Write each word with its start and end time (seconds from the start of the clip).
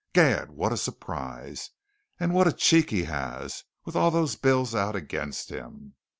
Gad! 0.13 0.49
what 0.49 0.73
a 0.73 0.77
surprise! 0.77 1.69
And 2.19 2.33
what 2.33 2.47
a 2.47 2.53
cheek 2.53 2.89
he 2.89 3.03
has 3.03 3.65
with 3.85 3.95
all 3.95 4.09
those 4.09 4.35
bills 4.35 4.73
out 4.73 4.95
against 4.95 5.51
him!" 5.51 5.93